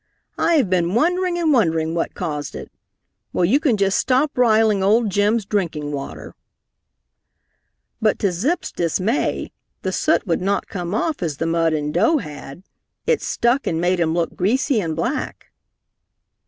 [0.39, 2.71] I have been wondering and wondering what caused it.
[3.33, 6.33] Well, you can just stop riling old Jim's drinking water."
[8.01, 9.51] But to Zip's dismay,
[9.83, 12.63] the soot would not come off as the mud and dough had.
[13.05, 15.51] It stuck and made him look greasy and black.